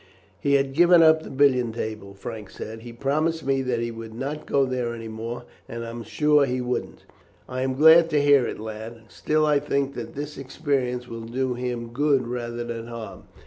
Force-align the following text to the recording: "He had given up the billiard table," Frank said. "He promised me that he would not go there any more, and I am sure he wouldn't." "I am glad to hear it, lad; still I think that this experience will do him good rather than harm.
"He 0.39 0.55
had 0.55 0.73
given 0.73 1.03
up 1.03 1.21
the 1.21 1.29
billiard 1.29 1.75
table," 1.75 2.15
Frank 2.15 2.49
said. 2.49 2.79
"He 2.79 2.91
promised 2.91 3.45
me 3.45 3.61
that 3.61 3.79
he 3.81 3.91
would 3.91 4.15
not 4.15 4.47
go 4.47 4.65
there 4.65 4.95
any 4.95 5.07
more, 5.09 5.43
and 5.69 5.85
I 5.85 5.91
am 5.91 6.01
sure 6.01 6.47
he 6.47 6.59
wouldn't." 6.59 7.05
"I 7.47 7.61
am 7.61 7.75
glad 7.75 8.09
to 8.09 8.19
hear 8.19 8.47
it, 8.47 8.59
lad; 8.59 9.01
still 9.09 9.45
I 9.45 9.59
think 9.59 9.93
that 9.93 10.15
this 10.15 10.39
experience 10.39 11.07
will 11.07 11.21
do 11.25 11.53
him 11.53 11.89
good 11.93 12.27
rather 12.27 12.63
than 12.63 12.87
harm. 12.87 13.25